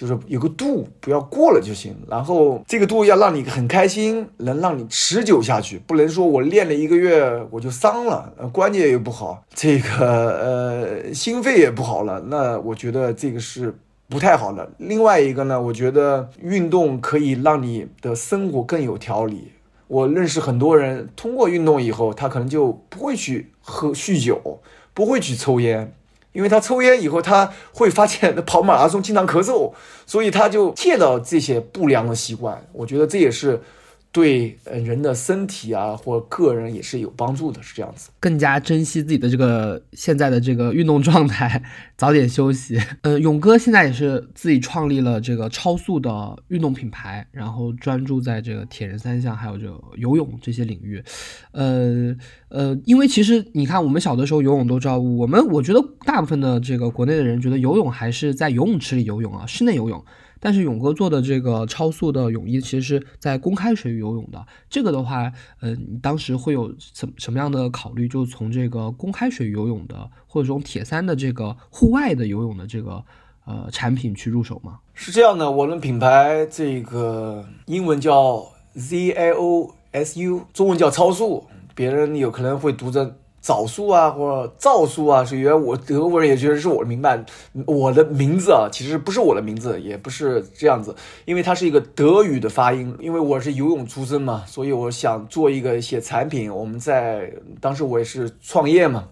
[0.00, 1.94] 就是有个度，不要过了就行。
[2.08, 9.90] 然后这个度要让你很开心，能让你持久下去，不能说我练了一个月我就伤了，呃，关节也不好，这个
[10.38, 13.76] 呃心肺也不好了，那我觉得这个是
[14.08, 14.70] 不太好的。
[14.78, 19.52] 另外一个呢，我觉得运动可以让你的生活更有条理。
[19.86, 24.62] 我认识很多人，通过运动以后，他可能就不会去喝酗酒，
[24.94, 25.92] 不会去抽烟。
[26.32, 29.72] 因为他抽烟以后，他会发现跑马拉松经常咳嗽，
[30.06, 32.64] 所以他就戒了这些不良的习惯。
[32.72, 33.60] 我觉得这也是。
[34.12, 38.10] 对呃人的身体啊，或个人也是有帮助的，是这样子。
[38.18, 41.62] 更加珍惜自己的这个现在的这个运动状态，
[41.96, 42.76] 早点休息。
[43.02, 46.10] 呃，勇哥现在也是自己创立了这个超速的
[46.48, 51.00] 运动品牌，然后专注在这个铁人三项还有这个游泳这些领域。
[51.52, 52.12] 呃
[52.48, 60.04] 呃，因为其实你看，我们小的时候游泳都知道，我们我觉得大部分的这个国内的人觉得游泳还是在游泳池里游泳啊，室内游泳。
[60.40, 64.44] 但是勇哥做的这个超速的泳衣，其实是在公开水域游泳的。
[64.70, 65.30] 这个的话，
[65.60, 68.08] 呃，你当时会有什什么样的考虑？
[68.08, 73.04] 就从这个公开水域游泳的，或者说铁三的这个户外的游泳的这个
[73.44, 74.78] 呃产品去入手吗？
[74.94, 78.42] 是这样的，我们品牌这个英文叫
[78.74, 83.16] ZIOSU，中文叫超速，别人有可能会读着。
[83.40, 87.24] 枣树啊，或者皂树啊，是因为我德国人也觉得是我明白，
[87.66, 92.94] 我的名字啊，其实不是我的名字，也不是这样子，因为它是一个德语的发音。
[93.00, 96.54] 因为我是游泳出身嘛，所以我想做一个写产品。
[96.54, 97.32] 我们在
[97.62, 99.08] 当时我也是创业嘛，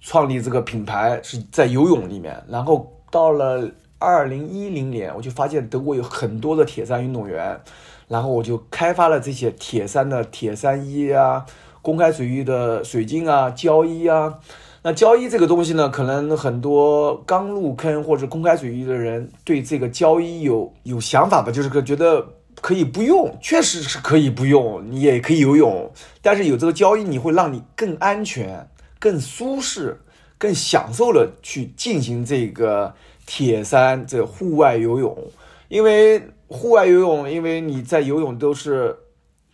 [0.00, 2.42] 创立这个品牌是在游泳里面。
[2.48, 7.60] 然后到了二零一零年，我就发现德国有很多的铁三运动员，
[8.08, 11.46] 然后我就开发了这些铁三的铁三衣啊。
[11.82, 14.38] 公开水域的水晶啊，胶衣啊，
[14.82, 22.22] 那胶衣这个东西呢，可能很多刚入坑或者公开水域的人对这个胶衣有有想法吧，就是个觉得
[22.60, 28.68] 可以不用，确实是可以不用，你也可以游泳，但是有这个胶衣，你会让你更安全、
[28.98, 29.98] 更舒适、
[30.36, 32.94] 更享受的去进行这个
[33.26, 35.16] 铁三这户外游泳，
[35.68, 38.94] 因为户外游泳，因为你在游泳都是。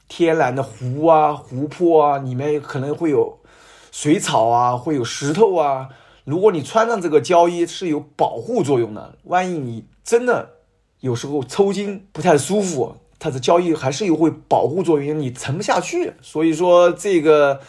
[0.08, 3.38] 天然的湖啊，湖泊啊，里面可能会有
[3.90, 5.88] 水草啊，会有石头啊。
[6.24, 9.16] 如果你穿上这个胶衣，是有保护作用的。
[9.24, 10.48] 万一你真的
[11.00, 16.12] 有时候抽筋不太舒服，它的胶衣还是有会保护作用，你沉不下去。
[16.22, 17.60] 所以说，这个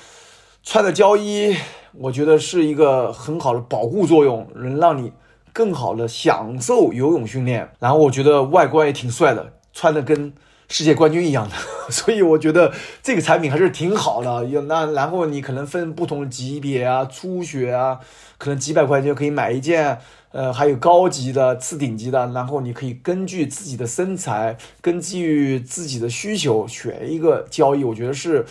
[0.64, 1.56] 穿的胶衣，
[1.94, 5.12] 我觉得是一个很好的保护作用，能让你
[5.54, 7.72] 更好的享受游泳训练。
[7.80, 10.34] 然后我觉得外观也挺帅的，穿的跟。
[10.70, 11.56] 世界冠军一样的，
[11.90, 14.46] 所以我觉得这个产品还是挺好的。
[14.46, 18.00] 有那然后你可能分不同级别啊，初学啊，
[18.38, 20.00] 可能几百块钱可以买一件。
[20.34, 28.46] 呃，还有高级的、次顶级的，然后你可以根据自己的身材，根据自己的需求选一个交易，我觉得是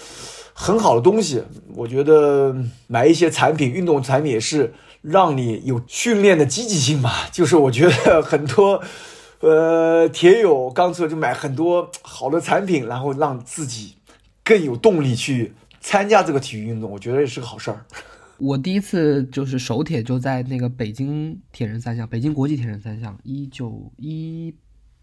[0.54, 1.44] 很好的东西。
[1.76, 2.56] 我觉得
[2.88, 7.12] 买一些产品，运动产品也是让你有训练的积极性嘛。
[7.30, 8.82] 就是我觉得很多。
[9.48, 13.94] 呃，铁友刚出来就买很多好的产品，然后让自己
[14.42, 17.86] 更有动力去参加这个体育运动，我觉得也是个好事儿。
[18.38, 24.52] 我第一次就是手铁就在那个北京铁人三项，北京国际铁人三项，一九一。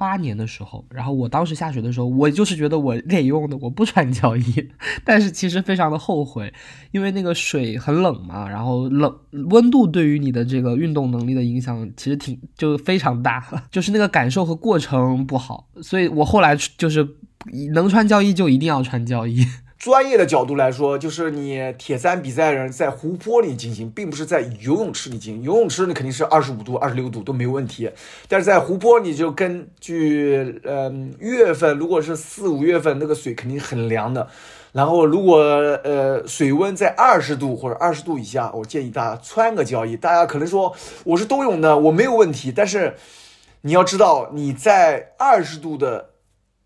[0.03, 4.43] 八年的时候，然后我当时下水的时候，我就是觉得我练游泳的我不穿胶衣，
[5.05, 6.53] 但是其实非常的后悔，
[6.91, 9.15] 因为那个水很冷嘛，然后冷
[9.49, 13.41] 温度对于你的这个运动能力的影响其实挺就非常大，
[13.71, 17.07] 就是那个感受和过程不好，所以我后来就是
[17.73, 19.45] 能穿胶衣就一定要穿胶衣。
[19.83, 25.43] 专业的角度来说，就是你铁三比赛人在湖泊里进行，并不是在游泳池里进行。
[25.43, 27.91] 游泳池你肯定是二十五度、二十六度都没有问题，
[28.29, 34.25] 但是在湖泊你就根据嗯月份，如果是四五月份，那个水肯定很凉的。
[34.71, 35.39] 然后如果
[35.83, 39.97] 呃水温在二十度或者二十度以下，我建议大家穿个胶衣。
[39.97, 40.73] 大家可能说
[41.03, 42.95] 我是冬泳的，我没有问题，但是
[43.59, 46.11] 你要知道你在二十度的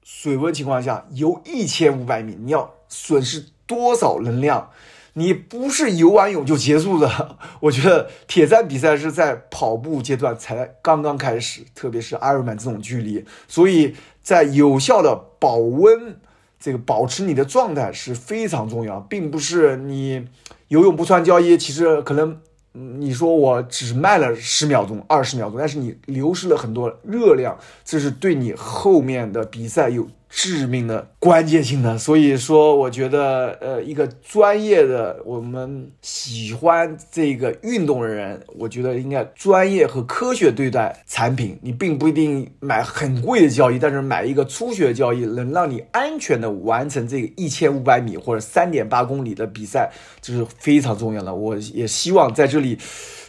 [0.10, 2.74] 水温情况下游一千五百米，你要。
[2.89, 4.70] 损失多少能量？
[5.12, 7.38] 你不是游完泳就结束的。
[7.60, 16.18] 我觉得铁三比赛是在跑步阶段才刚刚开始，特别是阿尔曼这种距离，所以在有效的保温，
[16.58, 20.26] 这个保持你的状态是非常重要，并不是你
[20.70, 22.39] 游泳不穿胶衣，其实可能
[22.74, 30.07] 你说我只卖了十秒钟、二十秒钟，但是你流失了很多热量，这是对你后面的比赛有。
[30.30, 41.58] 致命的关键性的，所以说我觉得，呃，一个专业的我们喜欢这个运动的人，我觉得应该专业和科学对待产品。
[41.62, 49.90] 你并不一定买很贵的交易，但是买一个初学交易，能让你安全的完成这个一千五百米或者三点八公里的比赛，
[50.22, 51.34] 这是非常重要的。
[51.34, 52.78] 我也希望在这里。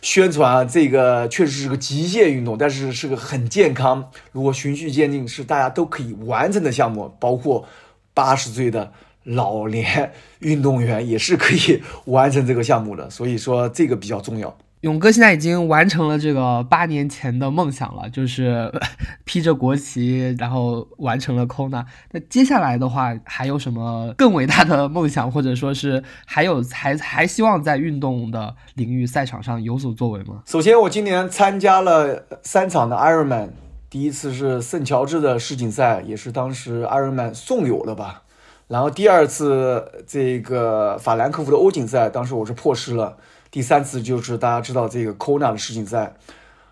[0.01, 4.11] 宣传啊这个确实是个极限运动，但是是个很健康。
[4.33, 7.67] 如果循序渐进，是大家都可以完成的项目，包括
[8.15, 8.93] 八十岁的
[9.25, 13.11] 老年运动员也是可以完成这个项目的。
[13.11, 14.57] 所以说，这个比较重要。
[14.83, 18.72] 勇哥现在已经完成了这个八年前的梦想了，就是
[19.24, 21.85] 披着国旗，然后完成了 Kona。
[22.12, 30.43] 那接下来的话，还有什么更伟大的梦想，或者说是还有还还希望在运动的领域赛场上有所作为吗？
[30.47, 33.49] 首先，我今年参加了三场的 Ironman，
[33.91, 38.22] 第一次是圣乔治的世锦赛，也是当时 Ironman 送有的吧。
[38.68, 43.16] 然后第二次这个法兰克福的欧锦赛，当时我是破失了。
[43.51, 46.15] 第三次就是大家知道这个 Kona 的世锦赛，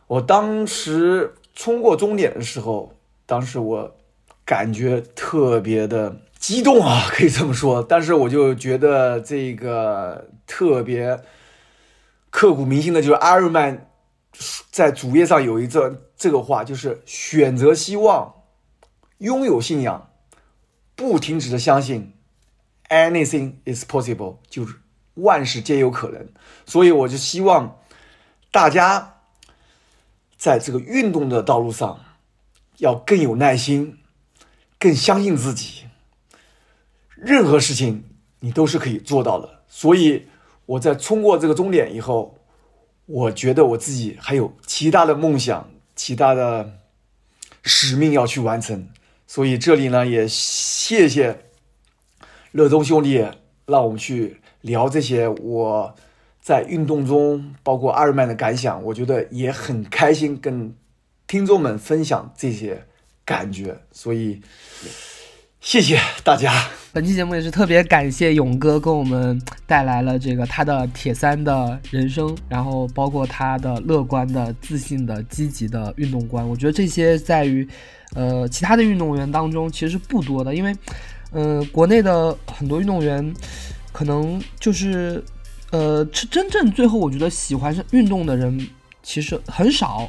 [0.06, 2.92] 我当时冲过终点的时候，
[3.24, 3.96] 当时我
[4.44, 7.82] 感觉特别的激动啊，可以这么说。
[7.82, 11.20] 但是我就觉得这个特别
[12.30, 13.88] 刻骨铭心的，就是阿尔曼
[14.70, 18.34] 在主页上有一这这个话，就是选择希望，
[19.18, 20.10] 拥有信仰，
[20.94, 22.12] 不停止的相信
[22.90, 24.74] ，anything is possible，就是
[25.16, 26.26] 万事皆有可能。
[26.64, 27.78] 所以我就希望
[28.50, 29.12] 大家。
[30.38, 31.98] 在这个运动的道路上，
[32.76, 33.96] 要更有耐心，
[34.78, 35.84] 更相信自己。
[37.14, 38.04] 任何事情
[38.40, 39.62] 你都是可以做到的。
[39.66, 40.26] 所以
[40.66, 42.38] 我在冲过这个终点以后，
[43.06, 46.70] 我觉得我自己还有其他的梦想、其他的
[47.62, 48.90] 使命要去完成。
[49.26, 51.46] 所以这里呢，也谢谢
[52.52, 53.26] 乐东兄弟，
[53.64, 55.94] 让我们去聊这些我。
[56.38, 60.72] 在运动中，包括阿尔曼的感想，我觉得也很开心，跟
[61.26, 62.84] 听众们分享这些
[63.24, 63.76] 感觉。
[63.90, 64.40] 所以，
[65.60, 66.68] 谢谢大家。
[66.92, 76.48] 本期节目也是特别感谢勇哥给我们带来了这个他的铁三的人生，然后包括他的乐观的、自信的、积极的运动观。
[76.48, 77.68] 我觉得这些在于，
[78.14, 80.72] 呃，其他的运动员当中其实是不多的，因为，
[81.32, 83.34] 嗯，国内的很多运动员
[83.96, 85.24] 可能就是。
[85.72, 88.68] 呃，是真正最后我觉得喜欢运动的人
[89.02, 90.08] 其实很少。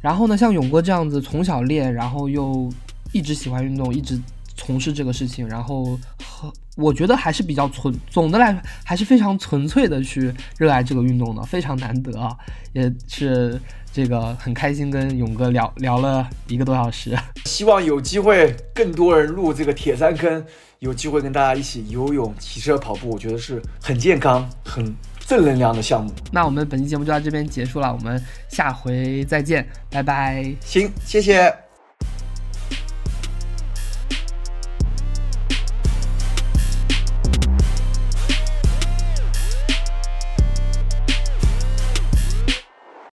[0.00, 2.68] 然后呢，像勇哥这样子从小练，然后又
[3.12, 4.20] 一直喜欢运动，一直
[4.56, 12.36] 从事这个事情，然后和我觉得还是比较纯，总的来说还是非常纯粹的去热爱这个运动的，非常难得啊！
[12.72, 13.58] 也是
[13.92, 20.44] 这个很开心跟勇哥聊聊了一个多小时，希望有机会更多人入这个铁三坑。
[20.80, 26.10] 有机会跟大家一起游泳、骑车、跑步，我觉得是很健康、很正能量的项目。
[26.32, 30.42] 那我们本期节目就到这边结束了，我们下回再见，拜拜。
[30.62, 31.69] 行，谢谢。